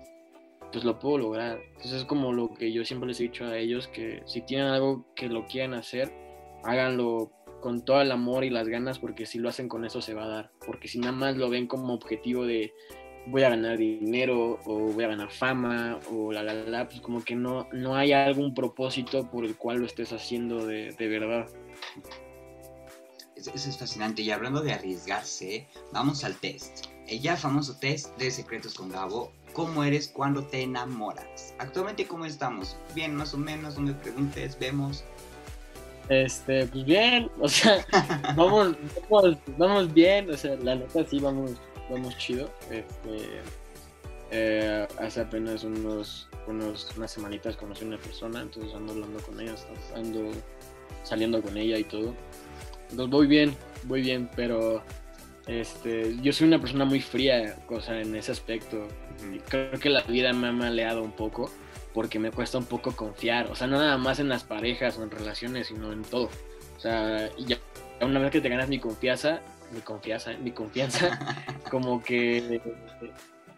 [0.72, 1.60] pues lo puedo lograr.
[1.70, 4.68] Entonces es como lo que yo siempre les he dicho a ellos, que si tienen
[4.68, 6.12] algo que lo quieran hacer,
[6.64, 7.32] háganlo
[7.62, 10.24] con todo el amor y las ganas, porque si lo hacen con eso se va
[10.24, 10.52] a dar.
[10.66, 12.74] Porque si nada más lo ven como objetivo de
[13.28, 17.24] voy a ganar dinero o voy a ganar fama o la la la, pues como
[17.24, 21.48] que no, no hay algún propósito por el cual lo estés haciendo de, de verdad.
[23.39, 24.21] Eso, es fascinante.
[24.21, 26.88] Y hablando de arriesgarse, vamos al test.
[27.08, 29.32] El ya famoso test de secretos con Gabo.
[29.54, 31.54] ¿Cómo eres cuando te enamoras?
[31.58, 32.75] Actualmente, ¿cómo estamos?
[32.93, 35.04] Bien, más o menos, no me preguntes, vemos.
[36.10, 37.86] Este, pues bien, o sea,
[38.36, 38.75] vamos,
[39.58, 41.52] vamos, bien, o sea, la neta sí vamos,
[41.89, 42.49] vamos chido.
[42.69, 43.41] Este,
[44.32, 49.39] eh, hace apenas unos, unos, unas semanitas conocí a una persona, entonces ando hablando con
[49.39, 49.56] ella,
[49.95, 50.32] ando
[51.04, 52.15] saliendo con ella y todo.
[52.89, 54.84] Entonces voy bien, voy bien, pero
[55.47, 58.88] este, yo soy una persona muy fría, cosa en ese aspecto.
[59.47, 61.52] Creo que la vida me ha maleado un poco
[61.93, 65.04] porque me cuesta un poco confiar, o sea, no nada más en las parejas o
[65.04, 66.30] en relaciones, sino en todo.
[66.78, 67.58] O sea, ya
[68.02, 69.41] una vez que te ganas mi confianza,
[69.73, 71.19] mi confianza, mi confianza,
[71.69, 72.62] como que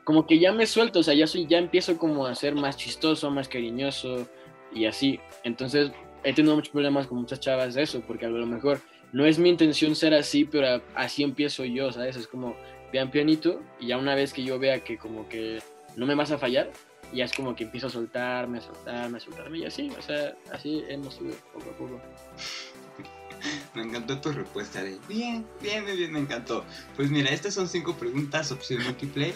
[0.03, 2.75] como que ya me suelto, o sea, ya soy ya empiezo como a ser más
[2.77, 4.27] chistoso, más cariñoso
[4.73, 5.19] y así.
[5.43, 5.91] Entonces,
[6.23, 8.81] he tenido muchos problemas con muchas chavas de eso, porque a lo mejor
[9.13, 12.15] no es mi intención ser así, pero así empiezo yo, ¿sabes?
[12.15, 12.55] Es como
[12.91, 15.61] pian pianito y ya una vez que yo vea que como que
[15.95, 16.71] no me vas a fallar,
[17.13, 20.35] ya es como que empiezo a soltarme, a soltarme, a soltarme y así, o sea,
[20.51, 22.01] así hemos subido poco a poco.
[23.73, 26.63] Me encantó tu respuesta de bien, bien, bien, bien, me encantó.
[26.95, 29.33] Pues mira, estas son cinco preguntas, opción múltiple.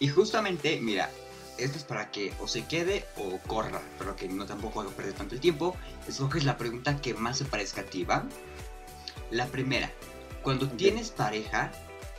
[0.00, 1.08] Y justamente, mira,
[1.56, 5.12] esto es para que o se quede o corra, pero que no tampoco haga perder
[5.12, 5.76] tanto el tiempo.
[6.08, 8.26] Escoges la pregunta que más se parezca a ti, ¿va?
[9.34, 9.90] La primera,
[10.44, 11.72] cuando tienes pareja,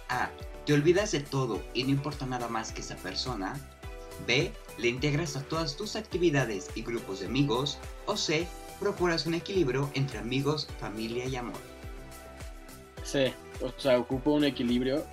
[0.10, 0.30] A.
[0.66, 3.58] Te olvidas de todo y no importa nada más que esa persona.
[4.28, 4.52] B.
[4.78, 7.78] Le integras a todas tus actividades y grupos de amigos.
[8.06, 8.46] O C.
[8.82, 11.62] Procuras un equilibrio entre amigos, familia y amor.
[13.06, 15.06] Sí, o sea, ocupo un equilibrio,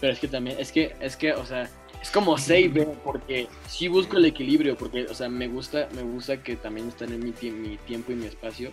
[0.00, 1.70] pero es que también, es que, es que, o sea,
[2.02, 6.42] Es como save, porque sí busco el equilibrio, porque, o sea, me gusta, me gusta
[6.42, 8.72] que también estén en mi, mi tiempo y mi espacio,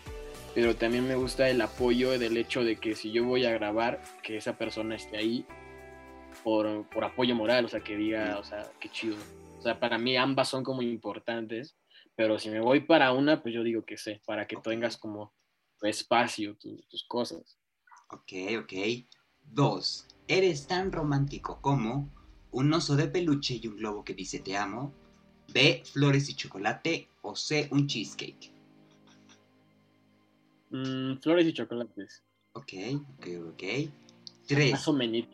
[0.54, 4.02] pero también me gusta el apoyo del hecho de que si yo voy a grabar,
[4.24, 5.46] que esa persona esté ahí
[6.44, 9.16] por, por apoyo moral, o sea, que diga, o sea, qué chido.
[9.58, 11.78] O sea, para mí ambas son como importantes,
[12.16, 15.34] pero si me voy para una, pues yo digo que sé, para que tengas como
[15.82, 17.58] espacio, tus cosas.
[18.10, 18.74] Ok, ok.
[19.44, 22.10] Dos, eres tan romántico como
[22.52, 24.94] un oso de peluche y un globo que dice te amo.
[25.54, 27.08] B, flores y chocolate.
[27.22, 28.52] O C, un cheesecake.
[30.72, 32.24] Mm, flores y chocolates.
[32.54, 32.74] Ok,
[33.18, 33.64] ok, ok.
[34.48, 34.72] Tres.
[34.72, 35.28] Más o menos.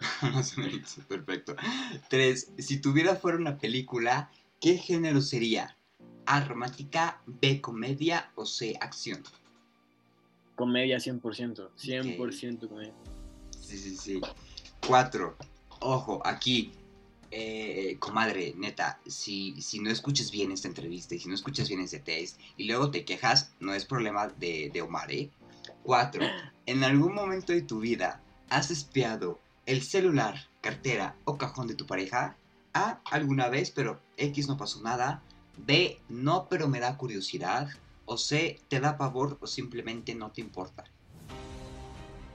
[0.22, 1.54] Más o menos, perfecto.
[2.08, 4.30] Tres, si tuviera fuera una película,
[4.60, 5.76] ¿qué género sería?
[6.26, 9.22] A, romántica, B, comedia o C, acción.
[10.54, 12.94] Comedia 100%, 100% comedia.
[13.60, 14.20] Sí, sí, sí.
[14.86, 15.36] Cuatro.
[15.80, 16.72] Ojo, aquí,
[17.30, 21.80] eh, comadre, neta, si, si no escuchas bien esta entrevista y si no escuchas bien
[21.80, 25.30] ese test y luego te quejas, no es problema de, de Omar, ¿eh?
[25.82, 26.26] Cuatro.
[26.66, 31.86] En algún momento de tu vida, ¿has espiado el celular, cartera o cajón de tu
[31.86, 32.36] pareja?
[32.74, 35.22] A, alguna vez, pero X no pasó nada.
[35.56, 37.68] B, no, pero me da curiosidad
[38.06, 40.84] o C, te da pavor o simplemente no te importa?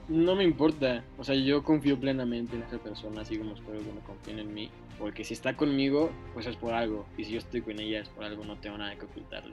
[0.08, 3.92] No me importa, o sea, yo confío plenamente en esa persona, así como espero que
[3.92, 7.38] me confíen en mí, porque si está conmigo, pues es por algo, y si yo
[7.38, 9.52] estoy con ella es por algo, no tengo nada que ocultarle.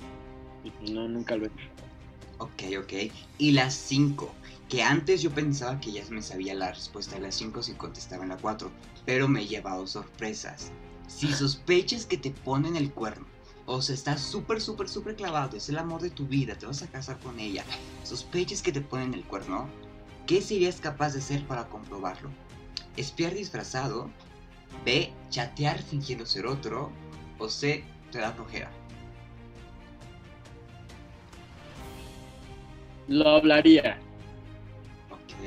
[0.61, 1.69] Pues no, nunca lo he hecho.
[2.37, 3.11] Ok, ok.
[3.39, 4.31] Y las 5,
[4.69, 8.23] que antes yo pensaba que ya me sabía la respuesta de las 5 si contestaba
[8.23, 8.71] en la 4,
[9.05, 10.71] pero me he llevado sorpresas.
[11.07, 13.25] Si sospechas que te ponen el cuerno,
[13.65, 16.81] o sea, estás súper, súper, súper clavado, es el amor de tu vida, te vas
[16.83, 17.63] a casar con ella,
[18.03, 19.69] sospeches que te ponen el cuerno,
[20.27, 22.29] ¿qué serías capaz de hacer para comprobarlo?
[22.97, 24.09] ¿Espiar disfrazado?
[24.85, 25.11] B.
[25.29, 26.91] Chatear fingiendo ser otro.
[27.39, 27.83] O C.
[28.11, 28.69] Te da flojera.
[33.07, 33.97] Lo hablaría.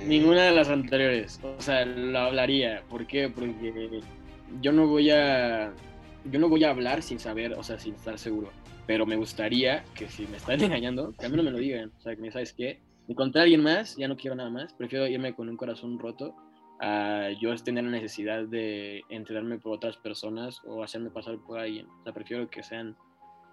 [0.07, 1.41] Ninguna de las anteriores.
[1.43, 2.83] O sea, lo hablaría.
[2.89, 3.29] ¿Por qué?
[3.29, 4.03] Porque
[4.61, 5.73] yo no voy a
[6.31, 8.51] yo no voy a hablar sin saber, o sea, sin estar seguro.
[8.87, 11.93] Pero me gustaría que si me están engañando, que a mí no me lo digan.
[11.97, 14.73] O sea, que me sabes qué, encontré a alguien más, ya no quiero nada más.
[14.75, 16.35] Prefiero irme con un corazón roto
[16.81, 21.87] a yo tener la necesidad de enterarme por otras personas o hacerme pasar por alguien.
[21.87, 22.97] O sea, prefiero que sean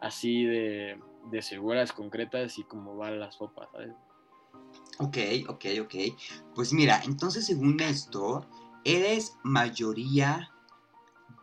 [0.02, 1.00] así de,
[1.32, 3.94] de seguras, concretas y como va la sopa, ¿sabes?
[5.00, 5.96] Ok, ok, ok.
[6.54, 8.46] Pues mira, entonces según esto,
[8.84, 10.50] eres mayoría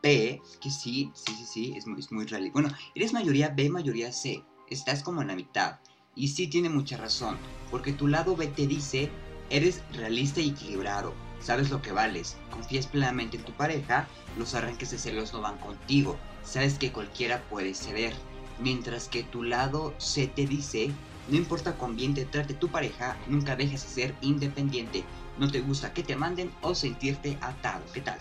[0.03, 2.51] B, que sí, sí, sí, sí, es muy, es muy real.
[2.53, 4.45] Bueno, eres mayoría B, mayoría C.
[4.69, 5.81] Estás como en la mitad.
[6.17, 7.37] Y sí tiene mucha razón,
[7.71, 9.11] porque tu lado B te dice,
[9.49, 14.91] eres realista y equilibrado, sabes lo que vales, confías plenamente en tu pareja, los arranques
[14.91, 18.15] de celos no van contigo, sabes que cualquiera puede ceder.
[18.59, 20.91] Mientras que tu lado C te dice,
[21.29, 25.05] no importa cuán bien te trate tu pareja, nunca dejes de ser independiente.
[25.39, 27.83] No te gusta que te manden o sentirte atado.
[27.95, 28.19] ¿Qué tal?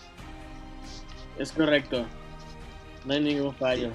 [1.37, 2.05] Es correcto.
[3.05, 3.91] No hay ningún fallo.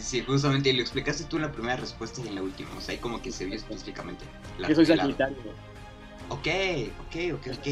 [0.00, 2.70] Sí, justamente lo explicaste tú en la primera respuesta y en la última.
[2.76, 4.24] O sea, ahí como que se vio específicamente.
[4.58, 5.36] La, que soy Sagitario.
[6.28, 6.48] Ok,
[7.06, 7.66] ok, ok, ok.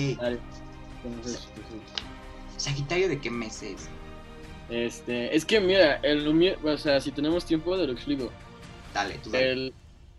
[2.56, 3.08] Sagitario.
[3.08, 3.88] de qué meses?
[4.68, 8.30] Este, es que mira, el, o sea, si tenemos tiempo, te lo explico.
[8.94, 9.52] Dale, tú dale.
[9.52, 9.74] El,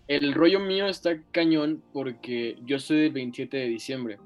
[0.07, 4.19] el rollo mío está cañón porque yo soy del 27 de diciembre.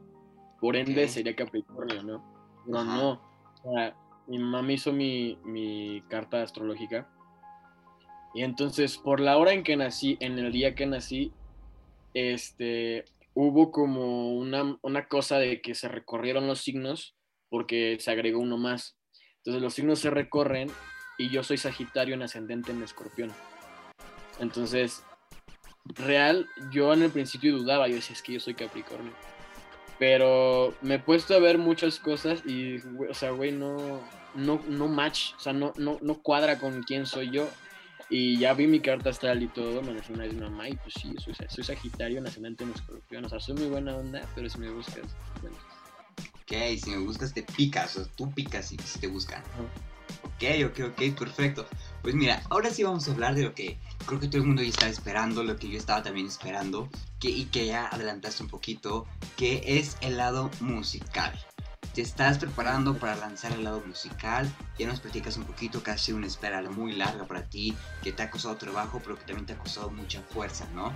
[0.59, 2.35] Por ende sería Capricornio, ¿no?
[2.65, 3.21] No, no.
[3.63, 3.95] O sea,
[4.27, 7.07] mi mamá hizo mi, mi carta astrológica.
[8.35, 11.31] Y entonces, por la hora en que nací, en el día que nací,
[12.13, 17.15] este, hubo como una, una cosa de que se recorrieron los signos
[17.49, 18.97] porque se agregó uno más.
[19.37, 20.69] Entonces los signos se recorren
[21.17, 23.31] y yo soy Sagitario en ascendente en Escorpión.
[24.41, 25.01] Entonces,
[25.85, 29.13] real, yo en el principio dudaba, yo decía, es que yo soy Capricornio.
[29.97, 34.01] Pero me he puesto a ver muchas cosas y, o sea, güey, no,
[34.33, 37.47] no, no match, o sea, no, no, no cuadra con quién soy yo.
[38.09, 40.93] Y ya vi mi carta astral y todo, me decía una vez mamá, y pues
[41.01, 43.25] sí, soy, soy Sagitario, nacimiento en escorpión.
[43.25, 45.57] O sea, soy muy buena onda, pero si me buscas, bueno.
[46.41, 49.41] Ok, si me buscas te picas, o sea, tú picas y si te buscan.
[50.23, 51.65] Ok, ok, ok, perfecto.
[52.03, 54.61] Pues mira, ahora sí vamos a hablar de lo que creo que todo el mundo
[54.61, 56.87] ya estaba esperando, lo que yo estaba también esperando,
[57.19, 61.33] que, y que ya adelantaste un poquito, que es el lado musical.
[61.95, 65.97] Te estás preparando para lanzar el lado musical, ya nos platicas un poquito que ha
[65.97, 69.45] sido una espera muy larga para ti, que te ha costado trabajo, pero que también
[69.45, 70.91] te ha costado mucha fuerza, ¿no?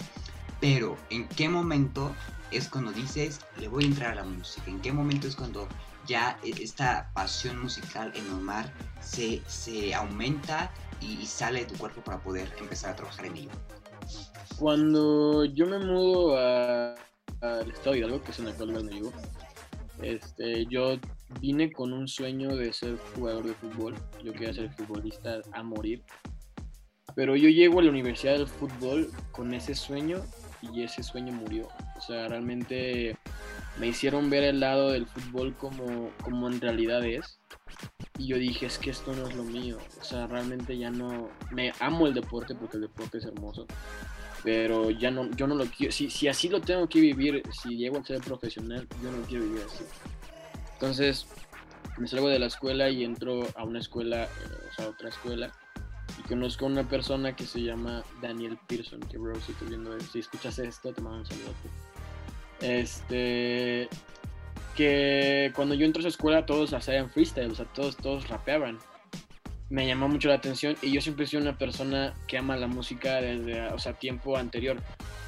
[0.60, 2.14] Pero, ¿en qué momento
[2.52, 4.70] es cuando dices, le voy a entrar a la música?
[4.70, 5.70] ¿En qué momento es cuando
[6.06, 12.02] ya e, esta pasión musical en Omar se, se aumenta y, sale de tu cuerpo
[12.02, 13.52] para poder empezar a trabajar en ello?
[14.58, 19.14] Cuando yo me mudo al estado de Hidalgo, que es en el cual donde vivo,
[20.02, 20.98] este, yo
[21.42, 23.96] vine con un sueño de ser jugador de fútbol.
[24.24, 26.04] Yo quería ser futbolista a morir.
[27.16, 30.22] Pero yo llego a la universidad del fútbol con ese sueño
[30.62, 31.68] y ese sueño murió.
[31.98, 33.18] O sea, realmente
[33.80, 37.40] me hicieron ver el lado del fútbol como, como en realidad es.
[38.18, 39.78] Y yo dije, es que esto no es lo mío.
[40.00, 41.30] O sea, realmente ya no...
[41.52, 43.66] Me amo el deporte porque el deporte es hermoso.
[44.44, 45.92] Pero ya no, yo no lo quiero...
[45.92, 49.44] Si, si así lo tengo que vivir, si llego a ser profesional, yo no quiero
[49.44, 49.84] vivir así.
[50.74, 51.28] Entonces,
[51.98, 54.28] me salgo de la escuela y entro a una escuela, eh,
[54.72, 55.52] o sea, otra escuela
[56.18, 60.20] y conozco a una persona que se llama Daniel Pearson, que bro, si, viendo, si
[60.20, 61.54] escuchas esto, te mando un saludo.
[62.62, 63.88] Este,
[64.76, 68.80] que cuando yo entré a esa escuela todos hacían freestyle, o sea, todos, todos rapeaban.
[69.70, 73.22] Me llamó mucho la atención y yo siempre soy una persona que ama la música
[73.22, 74.78] desde, o sea, tiempo anterior.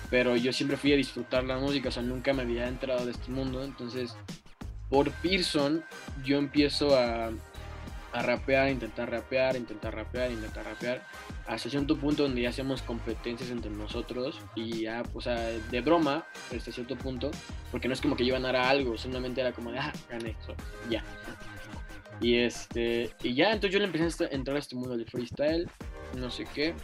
[0.10, 3.12] Pero yo siempre fui a disfrutar la música, o sea, nunca me había entrado de
[3.12, 3.64] este mundo.
[3.64, 4.16] Entonces,
[4.90, 5.84] por Pearson,
[6.26, 7.32] yo empiezo a,
[8.14, 11.02] a rapear, intentar rapear, intentar rapear, intentar rapear,
[11.48, 16.26] hasta cierto punto donde ya hacemos competencias entre nosotros y ya, o sea, de broma,
[16.56, 17.32] hasta cierto punto,
[17.72, 20.56] porque no es como que yo ganara algo, simplemente era como de, ah, gané, eso,
[20.90, 21.04] ya.
[22.22, 25.68] Y este, y ya, entonces yo le empecé a entrar a este mundo del freestyle,
[26.18, 26.76] no sé qué,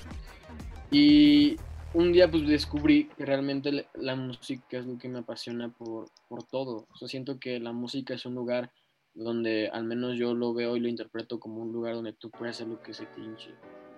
[0.90, 1.58] y
[1.94, 6.44] un día pues descubrí que realmente la música es lo que me apasiona por, por
[6.44, 8.72] todo, o sea, siento que la música es un lugar
[9.18, 12.56] donde al menos yo lo veo y lo interpreto como un lugar donde tú puedes
[12.56, 13.50] hacer lo que se te hinche.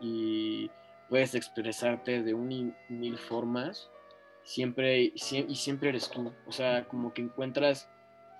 [0.01, 0.71] Y
[1.09, 3.89] puedes expresarte de un y mil formas
[4.43, 6.31] siempre y siempre eres tú.
[6.47, 7.89] O sea como que encuentras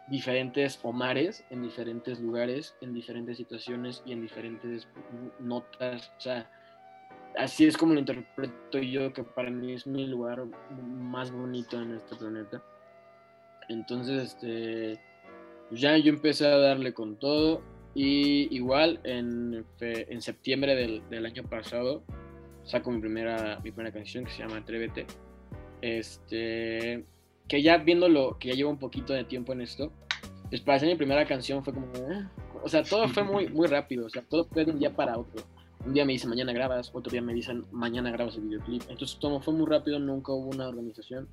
[0.10, 4.88] diferentes Omares en diferentes lugares en diferentes situaciones y en diferentes
[5.39, 6.50] notas o sea
[7.38, 10.45] así es como lo interpreto yo que para mí es mi lugar
[10.82, 12.63] más bonito en este planeta
[13.69, 15.00] entonces este
[15.72, 17.62] ya yo empecé a darle con todo
[17.93, 22.04] y igual en, en septiembre del, del, año pasado
[22.63, 25.08] saco mi primera, mi primera canción que se llama Atrévete.
[25.82, 27.04] Este,
[27.48, 29.91] que ya viéndolo, que ya llevo un poquito de tiempo en esto,
[30.50, 32.30] pues para hacer mi primera canción fue como, ah",
[32.64, 35.18] o sea, todo fue muy, muy rápido, o sea, todo fue de un día para
[35.18, 35.44] otro.
[35.86, 38.84] Un día me dicen mañana grabas, otro día me dicen mañana grabas el videoclip.
[38.90, 41.28] Entonces todo fue muy rápido, nunca hubo una organización.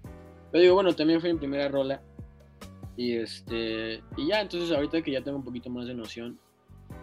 [0.53, 2.01] Pero digo, bueno, también fue mi primera rola
[2.97, 6.39] y este, y ya, entonces ahorita que ya tengo un poquito más de noción,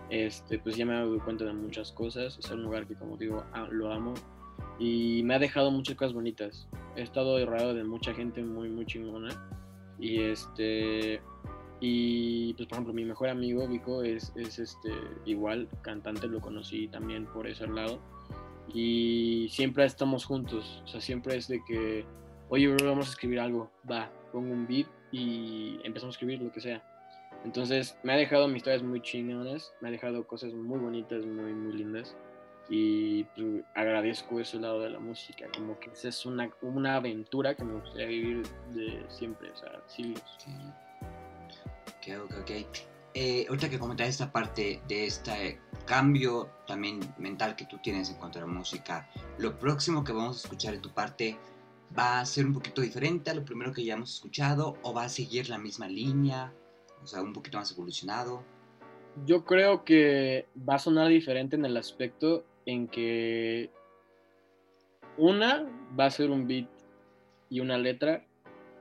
[0.10, 2.38] este, pues ya me doy cuenta de muchas cosas.
[2.38, 4.13] Es un lugar que, como digo, lo amo.
[4.80, 6.67] Y me ha dejado muchas cosas bonitas.
[6.95, 9.30] He estado rodeado de mucha gente muy, muy chingona.
[9.99, 11.21] Y este,
[11.85, 14.89] y pues por ejemplo, mi mejor amigo, Vico, es, es este,
[15.25, 17.99] igual, cantante, lo conocí también por ese lado.
[18.73, 20.81] Y siempre estamos juntos.
[20.85, 22.05] O sea, siempre es de que,
[22.47, 26.61] oye, vamos a escribir algo, va, pongo un beat y empezamos a escribir lo que
[26.61, 26.81] sea.
[27.43, 31.73] Entonces me ha dejado amistades muy chingonas, me ha dejado cosas muy bonitas, muy, muy
[31.73, 32.15] lindas.
[32.69, 37.65] Y pues, agradezco ese lado de la música, como que es una, una aventura que
[37.65, 38.43] me gustaría vivir
[38.73, 40.13] de siempre, o sea, sí.
[41.88, 42.51] Ok, ok, ok.
[43.15, 48.15] Eh, ahorita que comentas esta parte de este cambio también mental que tú tienes en
[48.15, 51.38] cuanto a la música, lo próximo que vamos a escuchar de tu parte
[51.97, 55.03] va a ser un poquito diferente a lo primero que ya hemos escuchado o va
[55.03, 56.51] a seguir la misma línea,
[57.03, 58.43] o sea, un poquito más evolucionado?
[59.25, 63.69] Yo creo que va a sonar diferente en el aspecto en que
[65.17, 66.67] una va a ser un beat
[67.49, 68.25] y una letra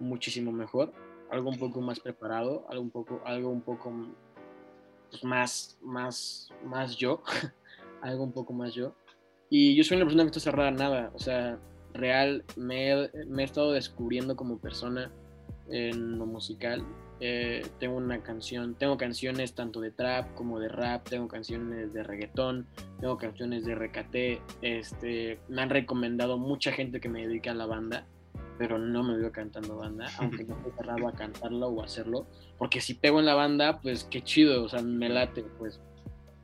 [0.01, 0.93] muchísimo mejor,
[1.33, 3.91] algo un poco más preparado, algo un poco, algo un poco
[5.11, 7.23] pues, más, más, más yo,
[8.03, 8.95] algo un poco más yo.
[9.49, 11.59] Y yo soy una persona que está cerrada a nada, o sea,
[11.95, 15.11] real me me he estado descubriendo como persona
[15.69, 16.85] en lo musical.
[17.21, 22.03] Eh, tengo una canción, tengo canciones tanto de trap como de rap, tengo canciones de
[22.03, 22.67] reggaetón,
[23.01, 24.43] tengo canciones de recate.
[24.61, 28.07] Este, me han recomendado mucha gente que me dedique a la banda,
[28.63, 32.81] pero no me veo cantando banda, aunque no estoy cerrado a cantarlo o hacerlo, porque
[32.81, 35.81] si pego en la banda, pues qué chido, o sea, me late, pues.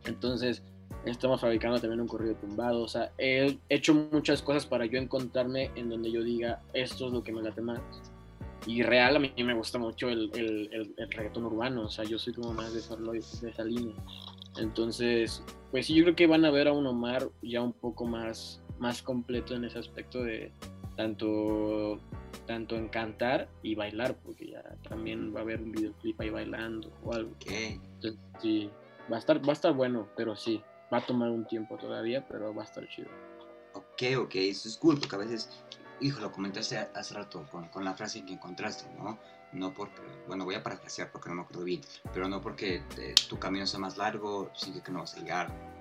[0.05, 0.65] Entonces,
[1.05, 5.71] estamos fabricando también un corrido tumbado, o sea, he hecho muchas cosas para yo encontrarme
[5.77, 7.81] en donde yo diga, esto es lo que me late más.
[8.67, 12.19] Y real a mí me gusta mucho el, el, el, reggaetón urbano, o sea, yo
[12.19, 13.95] soy como más de esa, de esa línea.
[14.59, 18.07] Entonces, pues sí, yo creo que van a ver a un Omar ya un poco
[18.07, 20.51] más, más completo en ese aspecto de
[20.99, 22.01] tanto
[22.45, 26.91] tanto en cantar y bailar, porque ya también va a haber un videoclip ahí bailando
[27.05, 27.37] o algo.
[27.47, 28.69] Entonces, sí,
[29.11, 30.61] va a estar, va a estar bueno, pero sí,
[30.93, 33.09] va a tomar un tiempo todavía, pero va a estar chido.
[33.75, 35.63] Ok, ok, eso es cool, porque a veces,
[36.01, 39.19] hijo, lo comentaste hace rato con, con la frase que encontraste, ¿no?
[39.53, 41.81] No porque, bueno, voy a parafrasear porque no me acuerdo bien,
[42.13, 45.78] pero no porque eh, tu camino sea más largo, sigue que no vas a llegar,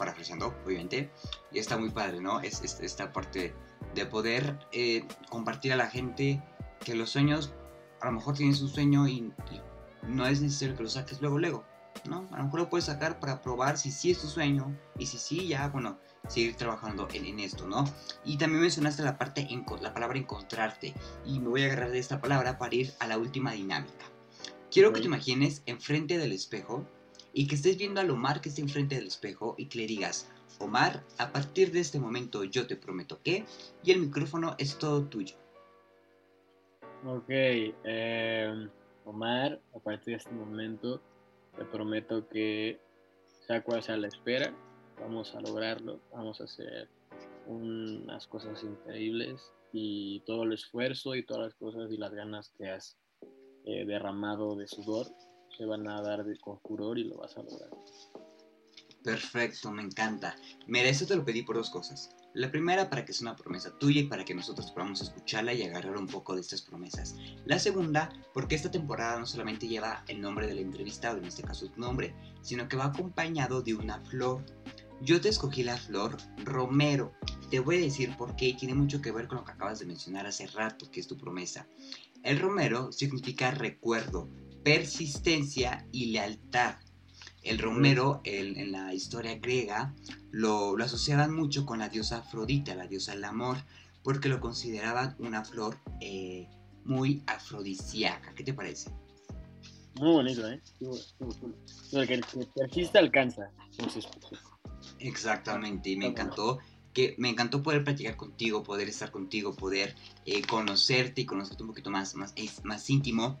[0.00, 1.10] parafraseando, obviamente,
[1.52, 2.40] y está muy padre, ¿no?
[2.40, 3.54] Es, esta parte
[3.94, 6.42] de poder eh, compartir a la gente
[6.82, 7.52] que los sueños,
[8.00, 9.60] a lo mejor tienes un sueño y, y
[10.08, 11.64] no es necesario que lo saques luego, luego,
[12.08, 12.26] ¿no?
[12.32, 15.18] A lo mejor lo puedes sacar para probar si sí es tu sueño y si
[15.18, 15.98] sí, ya, bueno,
[16.28, 17.84] seguir trabajando en, esto, ¿no?
[18.24, 20.94] Y también mencionaste la parte, en, la palabra encontrarte
[21.26, 24.06] y me voy a agarrar de esta palabra para ir a la última dinámica.
[24.70, 26.86] Quiero que te imagines enfrente del espejo
[27.32, 30.30] y que estés viendo al Omar que está enfrente del espejo y que le digas,
[30.58, 33.44] Omar, a partir de este momento yo te prometo que,
[33.82, 35.36] y el micrófono es todo tuyo.
[37.06, 38.68] Ok, eh,
[39.04, 41.00] Omar, a partir de este momento
[41.56, 42.78] te prometo que
[43.46, 44.54] sea cual sea la espera,
[45.00, 46.88] vamos a lograrlo, vamos a hacer
[47.46, 52.68] unas cosas increíbles y todo el esfuerzo y todas las cosas y las ganas que
[52.68, 52.98] has
[53.64, 55.06] eh, derramado de sudor
[55.56, 57.70] se van a dar de, con furor y lo vas a lograr.
[59.02, 60.36] Perfecto, me encanta.
[60.66, 62.10] Mira, eso te lo pedí por dos cosas.
[62.34, 65.62] La primera para que sea una promesa tuya y para que nosotros podamos escucharla y
[65.62, 67.16] agarrar un poco de estas promesas.
[67.44, 71.68] La segunda, porque esta temporada no solamente lleva el nombre del entrevistado, en este caso
[71.68, 74.44] tu nombre, sino que va acompañado de una flor.
[75.02, 77.12] Yo te escogí la flor romero.
[77.50, 79.80] Te voy a decir por qué y tiene mucho que ver con lo que acabas
[79.80, 81.66] de mencionar hace rato, que es tu promesa.
[82.22, 84.28] El romero significa recuerdo,
[84.62, 86.76] persistencia y lealtad.
[87.42, 89.94] El romero en la historia griega
[90.30, 93.56] lo, asociaban mucho con la diosa Afrodita, la diosa del amor,
[94.02, 96.48] porque lo consideraban una flor eh,
[96.84, 98.34] muy afrodisíaca.
[98.34, 98.90] ¿Qué te parece?
[99.98, 100.60] Muy bonito, ¿eh?
[101.92, 102.20] El que,
[102.54, 103.50] persiste alcanza.
[104.98, 106.58] Exactamente, y me encantó
[106.92, 109.94] que me encantó poder platicar contigo, poder estar contigo, poder
[110.26, 112.34] eh, conocerte y conocerte un poquito más, más,
[112.64, 113.40] más íntimo.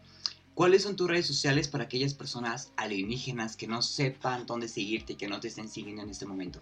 [0.54, 5.16] ¿Cuáles son tus redes sociales para aquellas personas alienígenas que no sepan dónde seguirte y
[5.16, 6.60] que no te estén siguiendo en este momento?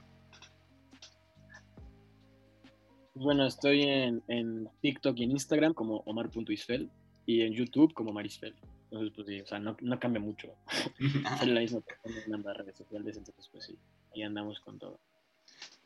[3.14, 6.88] Bueno, estoy en, TikTok y en Instagram como omar.isfel
[7.26, 8.54] y en YouTube como marisfel.
[8.90, 10.54] Entonces, pues sí, o sea, no, cambia mucho.
[11.42, 11.82] es la misma
[12.26, 13.76] en ambas redes sociales, entonces pues sí,
[14.14, 15.00] ahí andamos con todo.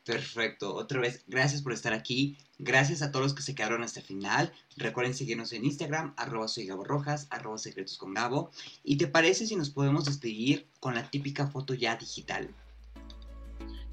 [0.05, 0.75] Perfecto.
[0.75, 2.37] Otra vez, gracias por estar aquí.
[2.59, 4.51] Gracias a todos los que se quedaron hasta el final.
[4.75, 8.51] Recuerden seguirnos en Instagram, arroba soy Gabo Rojas, arroba secretos con Gabo.
[8.83, 12.49] ¿Y te parece si nos podemos despedir con la típica foto ya digital?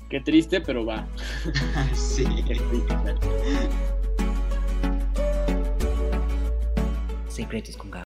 [0.09, 1.07] Qué triste, pero va.
[1.95, 2.25] sí.
[7.29, 7.99] Secretos con Gabo.